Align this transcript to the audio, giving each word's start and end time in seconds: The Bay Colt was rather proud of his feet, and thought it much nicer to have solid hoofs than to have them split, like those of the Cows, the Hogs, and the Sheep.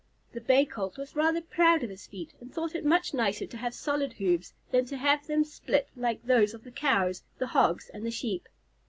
The 0.33 0.41
Bay 0.41 0.65
Colt 0.65 0.97
was 0.97 1.15
rather 1.15 1.41
proud 1.43 1.83
of 1.83 1.91
his 1.91 2.07
feet, 2.07 2.33
and 2.39 2.51
thought 2.51 2.73
it 2.73 2.83
much 2.83 3.13
nicer 3.13 3.45
to 3.45 3.57
have 3.57 3.75
solid 3.75 4.13
hoofs 4.13 4.51
than 4.71 4.85
to 4.85 4.97
have 4.97 5.27
them 5.27 5.43
split, 5.43 5.89
like 5.95 6.25
those 6.25 6.55
of 6.55 6.63
the 6.63 6.71
Cows, 6.71 7.21
the 7.37 7.45
Hogs, 7.45 7.87
and 7.93 8.03
the 8.03 8.09
Sheep. 8.09 8.49